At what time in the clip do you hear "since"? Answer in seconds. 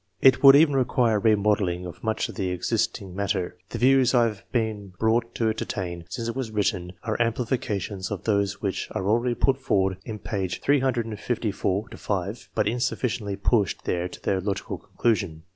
6.09-6.27